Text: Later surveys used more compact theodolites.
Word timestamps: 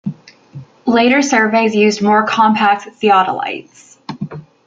Later 0.87 1.21
surveys 1.21 1.75
used 1.75 2.01
more 2.01 2.25
compact 2.25 2.87
theodolites. 2.99 3.97